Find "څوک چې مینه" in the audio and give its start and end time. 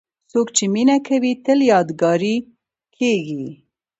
0.31-0.97